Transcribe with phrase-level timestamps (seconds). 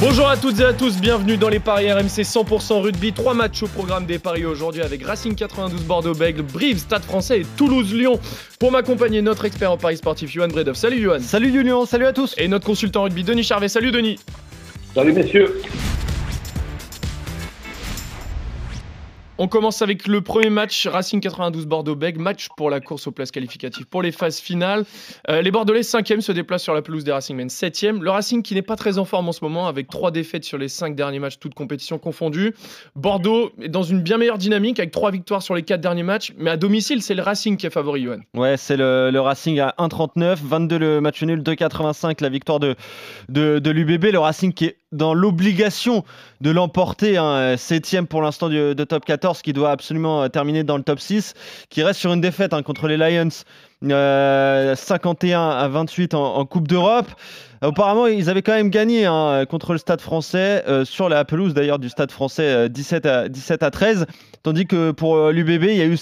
[0.00, 3.12] Bonjour à toutes et à tous, bienvenue dans les paris RMC 100% rugby.
[3.12, 7.46] Trois matchs au programme des paris aujourd'hui avec Racing 92 Bordeaux-Bègles, Brive, Stade français et
[7.56, 8.20] Toulouse-Lyon.
[8.60, 10.76] Pour m'accompagner, notre expert en paris sportif, Johan Bredov.
[10.76, 11.18] Salut Johan.
[11.18, 12.36] Salut Julien, salut à tous.
[12.38, 13.66] Et notre consultant rugby, Denis Charvet.
[13.66, 14.20] Salut Denis.
[14.94, 15.60] Salut messieurs.
[19.40, 23.30] On commence avec le premier match Racing 92 Bordeaux-Bègles, match pour la course aux places
[23.30, 24.84] qualificatives pour les phases finales.
[25.30, 28.00] Euh, les Bordelais 5e se déplacent sur la pelouse des Racing Men 7e.
[28.00, 30.58] Le Racing qui n'est pas très en forme en ce moment avec trois défaites sur
[30.58, 32.52] les cinq derniers matchs, toutes compétitions confondues.
[32.96, 36.32] Bordeaux est dans une bien meilleure dynamique avec trois victoires sur les quatre derniers matchs,
[36.36, 38.18] mais à domicile c'est le Racing qui est favori, Johan.
[38.34, 42.74] Ouais, c'est le, Racing à 1,39, 22 le match nul, 2,85 la victoire de,
[43.28, 44.06] de, l'UBB.
[44.06, 46.02] Le Racing qui est dans l'obligation
[46.40, 50.76] de l'emporter, hein, septième pour l'instant de top 14, qui doit absolument euh, terminer dans
[50.76, 51.34] le top 6,
[51.70, 53.28] qui reste sur une défaite hein, contre les Lions,
[53.84, 57.08] euh, 51 à 28 en, Coupe d'Europe.
[57.60, 61.54] Apparemment, ils avaient quand même gagné hein, contre le Stade français, euh, sur la pelouse
[61.54, 64.06] d'ailleurs du Stade français, euh, 17, à, 17 à 13,
[64.42, 65.98] tandis que pour euh, l'UBB, il y a eu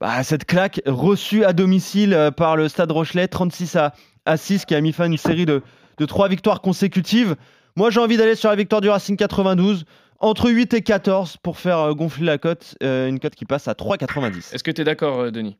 [0.00, 3.92] bah, cette claque reçue à domicile euh, par le Stade Rochelet, 36 à,
[4.24, 5.62] à 6, qui a mis fin à une série de,
[5.98, 7.36] de trois victoires consécutives.
[7.76, 9.84] Moi, j'ai envie d'aller sur la victoire du Racing 92,
[10.20, 13.68] entre 8 et 14 pour faire euh, gonfler la cote, euh, une cote qui passe
[13.68, 14.54] à 3,90.
[14.54, 15.56] Est-ce que tu es d'accord, euh, Denis?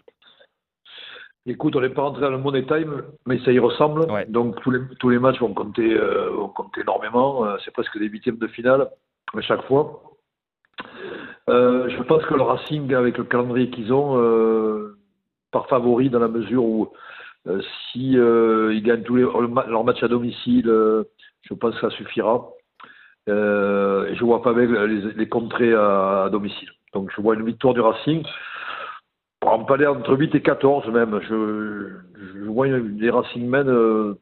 [1.46, 4.10] Écoute, on n'est pas rentré dans le money time, mais ça y ressemble.
[4.10, 4.26] Ouais.
[4.26, 7.46] Donc tous les, tous les matchs vont compter, euh, vont compter énormément.
[7.64, 8.90] C'est presque des huitièmes de finale
[9.36, 10.02] à chaque fois.
[11.48, 14.98] Euh, je pense que le Racing, avec le calendrier qu'ils ont, euh,
[15.50, 16.92] par favori dans la mesure où
[17.46, 21.04] euh, si euh, ils gagnent tous les, leurs matchs à domicile, euh,
[21.42, 22.50] je pense que ça suffira.
[23.28, 24.66] Euh, et je vois pas les,
[25.14, 26.68] les contrées à, à domicile.
[26.94, 28.22] Donc je vois une victoire du Racing.
[29.40, 31.20] Pour en parler entre 8 et 14 même.
[31.22, 31.88] Je,
[32.40, 33.68] je vois les Racing Men.
[33.68, 34.14] euh,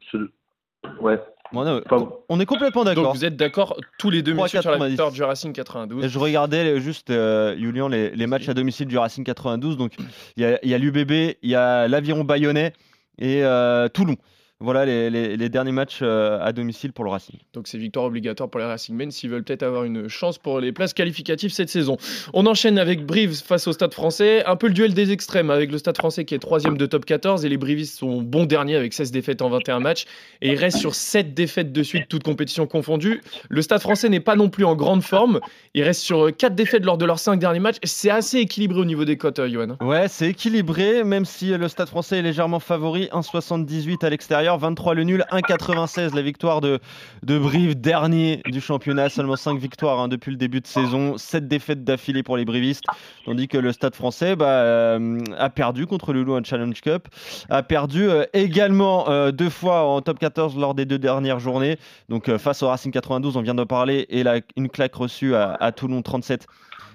[1.01, 1.19] ouais.
[1.51, 3.13] Bon, non, Enfin, on est complètement Donc d'accord.
[3.15, 4.87] vous êtes d'accord tous les deux, messieurs, sur la 3,90.
[4.89, 8.97] victoire du Racing 92 Je regardais juste, euh, Julien, les, les matchs à domicile du
[8.99, 9.75] Racing 92.
[9.75, 9.93] Donc,
[10.37, 11.11] il y a, il y a l'UBB,
[11.41, 12.73] il y a l'Aviron Bayonnais
[13.17, 14.15] et euh, Toulon.
[14.61, 17.37] Voilà les, les- les derniers matchs euh, à domicile pour le Racing.
[17.53, 20.59] Donc c'est victoire obligatoire pour les Racing Men s'ils veulent peut-être avoir une chance pour
[20.59, 21.95] les places qualificatives cette saison.
[22.33, 24.43] On enchaîne avec Brive face au Stade français.
[24.45, 27.05] Un peu le duel des extrêmes avec le Stade français qui est troisième de top
[27.05, 30.05] 14 et les Brivistes sont bons derniers avec 16 défaites en 21 matchs.
[30.41, 33.21] Et ils restent sur 7 défaites de suite, toutes compétitions confondues.
[33.49, 35.39] Le Stade français n'est pas non plus en grande forme.
[35.73, 37.77] Il reste sur 4 défaites lors de leurs 5 derniers matchs.
[37.83, 39.77] C'est assez équilibré au niveau des cotes, euh, Johan.
[39.79, 43.07] Ouais, c'est équilibré, même si le Stade français est légèrement favori.
[43.13, 46.79] 1,78 à l'extérieur, 23 le nul, 1,96 la victoire de,
[47.23, 49.09] Brive, dernier du championnat.
[49.09, 52.85] Seulement 5 victoires hein, depuis le début de saison, 7 défaites d'affilée pour les Brivistes.
[53.25, 57.07] Tandis que le Stade français bah, euh, a perdu contre le Challenge Cup,
[57.49, 61.77] a perdu euh, également euh, deux fois en top 14 lors des deux dernières journées.
[62.07, 64.23] Donc face au Racing 92, on vient de parler, et
[64.55, 66.47] une claque reçue à, Toulon 37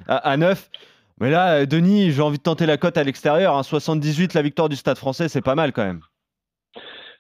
[0.09, 0.71] à, à 9.
[1.21, 3.57] Mais là, Denis, j'ai envie de tenter la cote à l'extérieur.
[3.57, 3.63] hein.
[3.63, 6.01] 78, la victoire du Stade français, c'est pas mal quand même.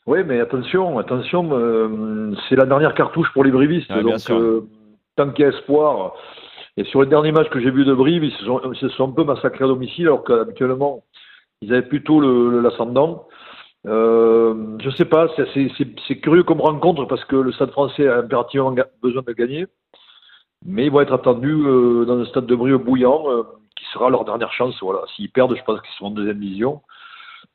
[0.06, 3.86] Oui, mais attention, attention, euh, c'est la dernière cartouche pour les brivistes.
[3.90, 4.60] Ah, donc, euh,
[5.16, 6.14] tant qu'il y a espoir.
[6.76, 8.88] Et sur les derniers matchs que j'ai vus de Brive, ils se sont, ils se
[8.90, 11.04] sont un peu massacrés à domicile, alors qu'habituellement,
[11.62, 12.20] ils avaient plutôt
[12.60, 13.28] l'ascendant.
[13.86, 18.74] Euh, je sais pas, c'est- curieux comme rencontre parce que le Stade français a impérativement
[19.02, 19.66] besoin de gagner.
[20.66, 23.24] Mais ils vont être attendus euh, dans un stade de Brive bouillant,
[23.76, 24.74] qui sera leur dernière chance.
[24.80, 25.00] Voilà.
[25.14, 26.80] S'ils perdent, je pense qu'ils seront en deuxième division.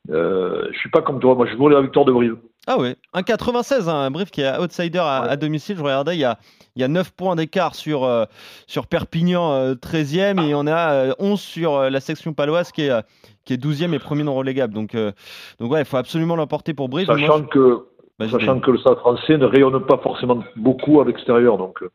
[0.10, 2.38] Euh, je suis pas comme toi, moi je voulais la victoire de Brive.
[2.68, 5.30] Ah ouais, un 96, hein, un Brive qui est outsider à, Ouais.
[5.30, 5.78] à domicile.
[5.78, 6.38] Je regardais, il y a,
[6.76, 8.26] il y a 9 points d'écart sur, euh,
[8.68, 12.84] sur Perpignan, euh, 13e, et on a euh, 11 sur euh, la section paloise qui
[12.84, 13.02] est, euh,
[13.46, 14.74] qui est 12e et premier non relégable.
[14.74, 15.12] Donc, euh,
[15.60, 17.08] donc ouais, il faut absolument l'emporter pour Brive.
[17.08, 17.86] Moi, Sachant que
[18.30, 21.58] sachant que le Stade français ne rayonne pas forcément beaucoup à l'extérieur.
[21.58, 21.90] Donc, euh,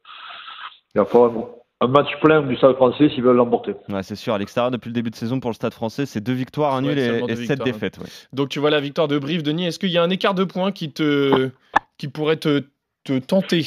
[0.94, 1.30] il va falloir
[1.80, 3.74] un match plein du Stade français s'ils veulent l'emporter.
[3.88, 6.20] Ouais, c'est sûr, à l'extérieur, depuis le début de saison pour le Stade français, c'est
[6.20, 7.64] deux victoires, un Ouais, nul et, sept victoires, hein.
[7.64, 7.98] défaites.
[7.98, 8.06] ouais.
[8.32, 9.66] Donc tu vois la victoire de Brive, Denis.
[9.66, 11.50] Est-ce qu'il y a un écart de points qui, te...
[11.98, 12.64] qui pourrait te,
[13.04, 13.66] te tenter?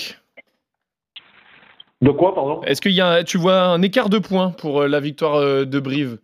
[2.01, 2.61] De quoi, pardon?
[2.63, 5.65] Est-ce qu'il y a, tu vois un écart de points pour euh, la victoire euh,
[5.65, 6.19] de Brive?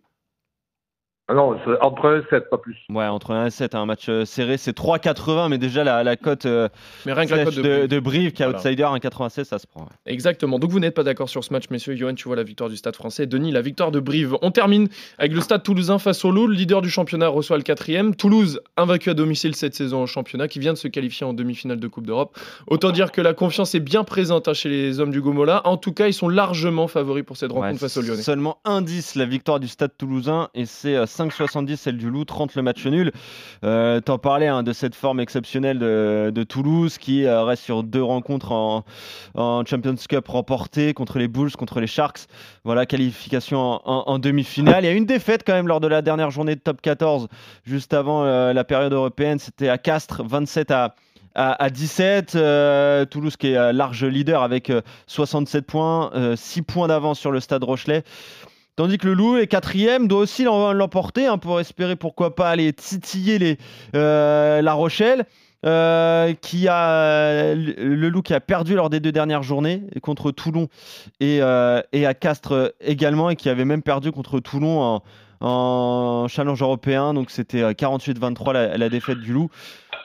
[1.32, 2.76] Non, c'est entre 1 et 7, pas plus.
[2.90, 6.16] Ouais, entre 1 et 7, un match euh, serré, c'est 3,80, mais déjà la, la
[6.16, 6.68] cote euh,
[7.06, 8.58] Mais rien que la slash cote de, de, de Brive, qui est Voilà.
[8.58, 9.82] outsider, 1,96, ça se prend.
[9.84, 9.88] ouais.
[10.04, 10.58] Exactement.
[10.58, 11.96] Donc vous n'êtes pas d'accord sur ce match, messieurs.
[11.96, 13.26] Johan, tu vois la victoire du Stade français.
[13.26, 14.36] Denis, la victoire de Brive.
[14.42, 16.46] On termine avec le Stade toulousain face au Loup.
[16.46, 18.14] Le leader du championnat reçoit le quatrième.
[18.14, 21.80] Toulouse, invaincu à domicile cette saison au championnat, qui vient de se qualifier en demi-finale
[21.80, 22.38] de Coupe d'Europe.
[22.66, 25.62] Autant dire que la confiance est bien présente hein, chez les hommes du Gomola.
[25.66, 28.20] En tout cas, ils sont largement favoris pour cette rencontre Ouais, face aux Lyonnais.
[28.22, 32.54] Seulement 1,10 la victoire du Stade toulousain et c'est euh, 5,70 celle du Loup, 30
[32.54, 33.12] le match nul.
[33.64, 38.02] Euh, T'en parlais hein, de cette forme exceptionnelle de, Toulouse qui euh, reste sur deux
[38.02, 38.84] rencontres en,
[39.64, 42.26] Champions Cup remportées contre les Bulls, contre les Sharks.
[42.64, 44.84] Voilà, qualification en, demi-finale.
[44.84, 47.28] Il y a une défaite quand même lors de la dernière journée de top 14,
[47.64, 49.38] juste avant euh, la période européenne.
[49.38, 50.94] C'était à Castres, 27 à,
[51.34, 52.34] à, à 17.
[52.34, 57.40] Euh, Toulouse qui est large leader avec euh, 67 points, 6 points d'avance sur le
[57.40, 58.04] stade Rochelet.
[58.76, 62.50] Tandis que le Loup est quatrième, doit aussi l'em- l'emporter hein, pour espérer pourquoi pas
[62.50, 63.56] aller titiller les,
[63.94, 65.24] euh, La Rochelle.
[65.66, 70.68] euh, qui a le Loup qui a perdu lors des deux dernières journées contre Toulon
[71.20, 75.02] et, euh, et à Castres également et qui avait même perdu contre Toulon en,
[75.40, 79.48] en challenge européen donc c'était euh, 48-23 la, la défaite du Loup.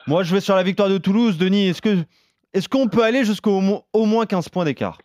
[0.06, 1.36] Moi je vais sur la victoire de Toulouse.
[1.36, 1.94] Denis, est-ce que
[2.54, 4.96] est-ce qu'on peut aller jusqu'au mo- au moins 15 points d'écart?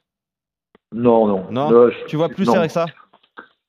[0.94, 1.46] Non, non.
[1.52, 2.86] Non, Euh, je- Tu vois plus que ça?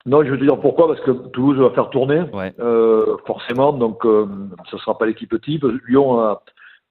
[0.06, 2.52] Non, je vais te dire pourquoi, parce que Toulouse va faire tourner, Ouais.
[2.60, 4.26] euh, forcément, donc euh,
[4.70, 5.64] ce ne sera pas l'équipe type.
[5.88, 6.42] Lyon a,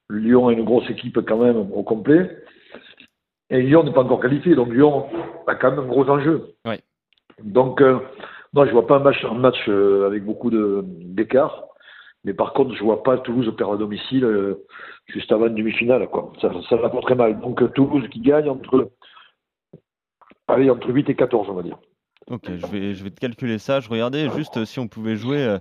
[0.10, 2.30] Lyon a une grosse équipe quand même au complet.
[3.50, 5.06] Et Lyon n'est pas encore qualifié, donc Lyon
[5.48, 6.56] a quand même un gros enjeu.
[6.66, 6.82] Ouais.
[7.42, 8.00] Donc, euh,
[8.54, 11.64] non, je vois pas un match, un match euh, avec beaucoup d'écart.
[12.26, 14.66] Mais par contre, je vois pas Toulouse perdre à domicile euh,
[15.08, 16.08] juste avant une demi-finale.
[16.42, 17.40] Ça, ça va pas très mal.
[17.40, 18.90] Donc Toulouse qui gagne entre,
[20.48, 21.78] allez, entre 8 et 14, on va dire.
[22.28, 23.80] Ok, je vais, je vais te calculer ça.
[23.80, 25.60] Je regardais juste euh, si on pouvait jouer euh,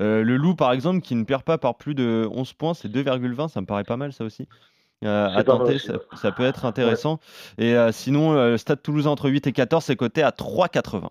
[0.00, 2.88] euh, le loup, par exemple, qui ne perd pas par plus de 11 points, c'est
[2.88, 3.48] 2,20.
[3.48, 4.48] Ça me paraît pas mal, ça aussi.
[5.04, 7.20] Euh, à tenter, ça, peut être intéressant.
[7.58, 11.10] Et euh, sinon, le Stade Toulousain entre 8 et 14, c'est coté à 3,80.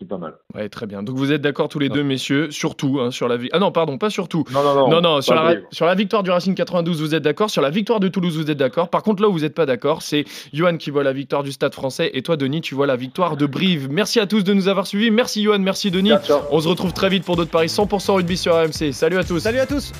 [0.00, 0.32] C'est pas mal.
[0.54, 1.02] Ouais, très bien.
[1.02, 3.50] Donc vous êtes d'accord tous les deux, messieurs, surtout hein, sur la vie.
[3.52, 4.44] Ah non, pardon, pas surtout.
[4.50, 4.88] Non, non, non.
[4.88, 5.64] Non, non, sur la, vrai.
[5.72, 7.50] sur la victoire du Racing 92, vous êtes d'accord.
[7.50, 8.88] Sur la victoire de Toulouse, vous êtes d'accord.
[8.88, 10.24] Par contre, là où vous n'êtes pas d'accord, c'est
[10.54, 13.36] Johan qui voit la victoire du Stade français et toi, Denis, tu vois la victoire
[13.36, 13.88] de Brive.
[13.90, 15.10] Merci à tous de nous avoir suivis.
[15.10, 15.58] Merci, Johan.
[15.58, 16.12] Merci, Denis.
[16.50, 18.94] On se retrouve très vite pour d'autres paris 100% rugby sur AMC.
[18.94, 19.40] Salut à tous.
[19.40, 19.92] Salut à tous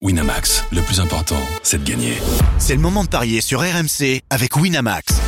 [0.00, 2.14] Winamax, le plus important, c'est de gagner.
[2.58, 5.27] C'est le moment de parier sur RMC avec Winamax.